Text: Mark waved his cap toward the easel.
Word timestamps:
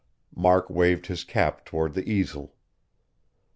Mark 0.35 0.67
waved 0.67 1.05
his 1.05 1.23
cap 1.23 1.63
toward 1.63 1.93
the 1.93 2.11
easel. 2.11 2.55